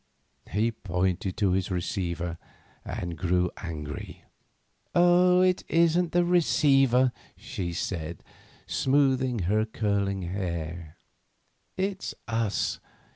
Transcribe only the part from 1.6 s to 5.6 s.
patent receiver, and grew angry. "Oh,